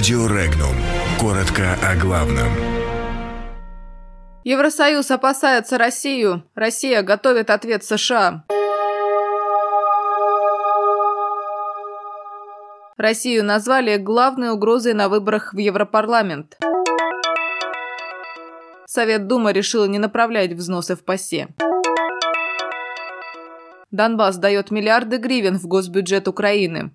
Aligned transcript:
Радио 0.00 0.26
Регнум. 0.28 0.74
Коротко 1.20 1.76
о 1.86 1.94
главном. 1.94 2.48
Евросоюз 4.44 5.10
опасается 5.10 5.76
Россию. 5.76 6.42
Россия 6.54 7.02
готовит 7.02 7.50
ответ 7.50 7.84
США. 7.84 8.44
Россию 12.96 13.44
назвали 13.44 13.98
главной 13.98 14.52
угрозой 14.52 14.94
на 14.94 15.10
выборах 15.10 15.52
в 15.52 15.58
Европарламент. 15.58 16.56
Совет 18.86 19.26
Думы 19.26 19.52
решил 19.52 19.84
не 19.84 19.98
направлять 19.98 20.54
взносы 20.54 20.96
в 20.96 21.04
ПАСЕ. 21.04 21.48
Донбасс 23.90 24.38
дает 24.38 24.70
миллиарды 24.70 25.18
гривен 25.18 25.58
в 25.58 25.66
госбюджет 25.66 26.26
Украины. 26.26 26.90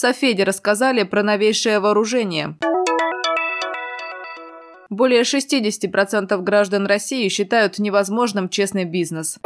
Софеде 0.00 0.44
рассказали 0.44 1.02
про 1.02 1.24
новейшее 1.24 1.80
вооружение. 1.80 2.54
Более 4.88 5.22
60% 5.22 6.40
граждан 6.40 6.86
России 6.86 7.26
считают 7.26 7.80
невозможным 7.80 8.48
честный 8.48 8.84
бизнес. 8.84 9.40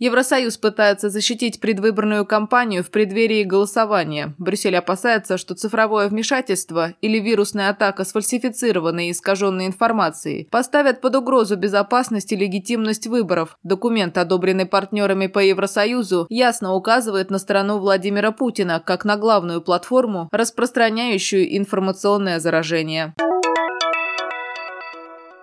Евросоюз 0.00 0.56
пытается 0.56 1.10
защитить 1.10 1.60
предвыборную 1.60 2.24
кампанию 2.24 2.82
в 2.82 2.90
преддверии 2.90 3.44
голосования. 3.44 4.34
Брюссель 4.38 4.76
опасается, 4.76 5.36
что 5.36 5.54
цифровое 5.54 6.08
вмешательство 6.08 6.94
или 7.02 7.18
вирусная 7.18 7.68
атака 7.68 8.04
с 8.04 8.12
фальсифицированной 8.12 9.08
и 9.08 9.10
искаженной 9.10 9.66
информацией 9.66 10.48
поставят 10.50 11.02
под 11.02 11.16
угрозу 11.16 11.56
безопасность 11.56 12.32
и 12.32 12.36
легитимность 12.36 13.06
выборов. 13.06 13.58
Документ, 13.62 14.16
одобренный 14.16 14.64
партнерами 14.64 15.26
по 15.26 15.38
Евросоюзу, 15.38 16.26
ясно 16.30 16.72
указывает 16.72 17.30
на 17.30 17.38
страну 17.38 17.78
Владимира 17.78 18.32
Путина 18.32 18.82
как 18.82 19.04
на 19.04 19.18
главную 19.18 19.60
платформу, 19.60 20.30
распространяющую 20.32 21.58
информационное 21.58 22.40
заражение. 22.40 23.12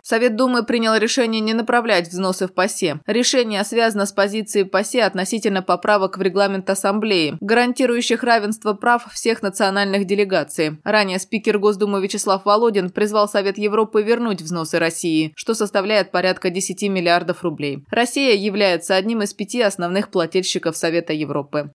Совет 0.08 0.38
Думы 0.38 0.64
принял 0.64 0.96
решение 0.96 1.42
не 1.42 1.54
направлять 1.54 2.08
взносы 2.08 2.48
в 2.48 2.54
ПАСЕ. 2.54 3.02
Решение 3.08 3.62
связано 3.66 4.06
с 4.06 4.14
позицией 4.14 4.64
ПАСЕ 4.64 5.04
относительно 5.04 5.62
поправок 5.62 6.18
в 6.18 6.22
регламент 6.22 6.70
Ассамблеи, 6.70 7.36
гарантирующих 7.42 8.24
равенство 8.24 8.72
прав 8.72 9.12
всех 9.12 9.42
национальных 9.42 10.08
делегаций. 10.08 10.78
Ранее 10.86 11.20
спикер 11.20 11.60
Госдумы 11.60 12.02
Вячеслав 12.02 12.46
Володин 12.46 12.90
призвал 12.90 13.28
Совет 13.28 13.58
Европы 13.58 14.02
вернуть 14.02 14.42
взносы 14.42 14.80
России, 14.80 15.34
что 15.36 15.54
составляет 15.54 16.12
порядка 16.12 16.52
10 16.52 16.84
миллиардов 16.84 17.44
рублей. 17.44 17.84
Россия 17.92 18.34
является 18.34 18.96
одним 18.96 19.24
из 19.24 19.34
пяти 19.34 19.60
основных 19.60 20.10
плательщиков 20.10 20.78
Совета 20.78 21.12
Европы. 21.12 21.70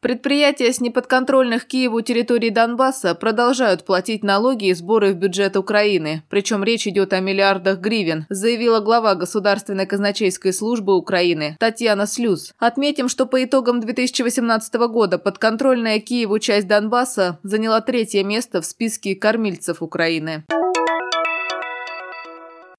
Предприятия 0.00 0.72
с 0.72 0.80
неподконтрольных 0.80 1.66
Киеву 1.66 2.02
территорий 2.02 2.50
Донбасса 2.50 3.16
продолжают 3.16 3.84
платить 3.84 4.22
налоги 4.22 4.66
и 4.66 4.72
сборы 4.72 5.12
в 5.12 5.16
бюджет 5.16 5.56
Украины, 5.56 6.22
причем 6.30 6.62
речь 6.62 6.86
идет 6.86 7.12
о 7.12 7.18
миллиардах 7.18 7.80
гривен, 7.80 8.24
заявила 8.28 8.78
глава 8.78 9.16
Государственной 9.16 9.86
казначейской 9.86 10.52
службы 10.52 10.94
Украины 10.94 11.56
Татьяна 11.58 12.06
Слюз. 12.06 12.52
Отметим, 12.60 13.08
что 13.08 13.26
по 13.26 13.42
итогам 13.42 13.80
2018 13.80 14.72
года 14.88 15.18
подконтрольная 15.18 15.98
Киеву 15.98 16.38
часть 16.38 16.68
Донбасса 16.68 17.40
заняла 17.42 17.80
третье 17.80 18.22
место 18.22 18.60
в 18.60 18.66
списке 18.66 19.16
кормильцев 19.16 19.82
Украины. 19.82 20.44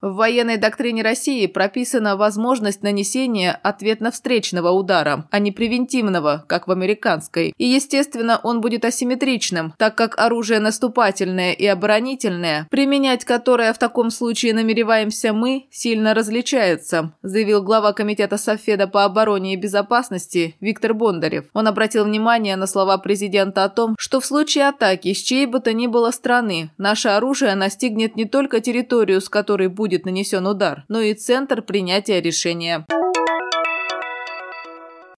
В 0.02 0.14
военной 0.14 0.56
доктрине 0.56 1.02
России 1.02 1.46
прописана 1.46 2.16
возможность 2.16 2.82
нанесения 2.82 3.60
ответно-встречного 3.62 4.70
удара, 4.70 5.26
а 5.30 5.38
не 5.38 5.52
превентивного, 5.52 6.42
как 6.46 6.66
в 6.66 6.70
американской. 6.70 7.52
И, 7.58 7.66
естественно, 7.66 8.40
он 8.42 8.62
будет 8.62 8.86
асимметричным, 8.86 9.74
так 9.76 9.96
как 9.96 10.18
оружие 10.18 10.58
наступательное 10.58 11.52
и 11.52 11.66
оборонительное, 11.66 12.66
применять 12.70 13.26
которое 13.26 13.74
в 13.74 13.78
таком 13.78 14.08
случае 14.08 14.54
намереваемся 14.54 15.34
мы, 15.34 15.66
сильно 15.70 16.14
различается, 16.14 17.12
заявил 17.22 17.62
глава 17.62 17.92
Комитета 17.92 18.38
Софеда 18.38 18.86
по 18.86 19.04
обороне 19.04 19.52
и 19.52 19.56
безопасности 19.56 20.56
Виктор 20.60 20.94
Бондарев. 20.94 21.44
Он 21.52 21.68
обратил 21.68 22.04
внимание 22.04 22.56
на 22.56 22.66
слова 22.66 22.96
президента 22.96 23.64
о 23.64 23.68
том, 23.68 23.96
что 23.98 24.20
в 24.20 24.24
случае 24.24 24.68
атаки 24.68 25.12
с 25.12 25.18
чьей 25.18 25.44
бы 25.44 25.60
то 25.60 25.74
ни 25.74 25.88
было 25.88 26.10
страны, 26.10 26.70
наше 26.78 27.10
оружие 27.10 27.54
настигнет 27.54 28.16
не 28.16 28.24
только 28.24 28.62
территорию, 28.62 29.20
с 29.20 29.28
которой 29.28 29.68
будет 29.68 29.89
будет 29.90 30.06
нанесен 30.06 30.46
удар, 30.46 30.84
но 30.88 31.00
и 31.00 31.14
центр 31.14 31.62
принятия 31.62 32.20
решения. 32.20 32.86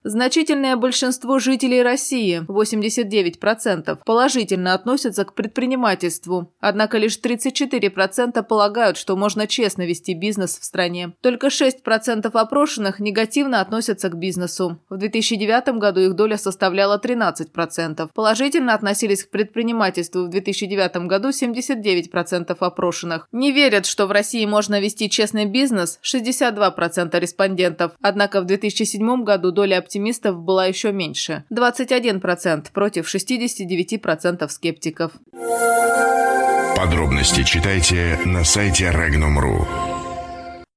Значительное 0.04 0.76
большинство 0.76 1.38
жителей 1.38 1.80
России, 1.80 2.42
89%, 2.48 3.98
положительно 4.04 4.74
относятся 4.74 5.24
к 5.24 5.34
предпринимательству, 5.34 6.52
однако 6.58 6.98
лишь 6.98 7.20
34% 7.20 8.42
полагают, 8.42 8.96
что 8.96 9.16
можно 9.16 9.46
честно 9.46 9.82
вести 9.82 10.14
бизнес 10.14 10.58
в 10.58 10.64
стране. 10.64 11.12
Только 11.20 11.48
6% 11.48 12.28
опрошенных 12.32 12.98
негативно 12.98 13.60
относятся 13.60 14.08
к 14.08 14.18
бизнесу. 14.18 14.80
В 14.90 14.96
2009 14.96 15.78
году 15.78 16.00
их 16.00 16.14
доля 16.14 16.36
составляла 16.36 16.98
13%. 16.98 18.10
Положительно 18.12 18.74
относились 18.74 19.22
к 19.22 19.30
предпринимательству 19.30 20.24
в 20.24 20.30
2009 20.30 21.06
году 21.06 21.28
79% 21.28 22.56
опрошенных. 22.58 23.28
Не 23.30 23.52
верят, 23.52 23.86
что 23.86 24.08
в 24.08 24.10
России 24.10 24.44
можно 24.46 24.80
вести 24.80 25.08
честный 25.08 25.44
бизнес 25.44 26.00
62% 26.02 27.20
респондентов, 27.20 27.92
однако 28.00 28.40
в 28.40 28.46
2007 28.46 29.22
году 29.22 29.52
доля 29.52 29.78
оптимистов 29.92 30.38
была 30.38 30.66
еще 30.66 30.90
меньше– 30.90 31.44
21% 31.50 32.72
против 32.72 33.14
69% 33.14 34.48
скептиков. 34.48 35.12
Подробности 36.76 37.44
читайте 37.44 38.18
на 38.24 38.42
сайте 38.42 38.86
Regnum.ru. 38.86 39.91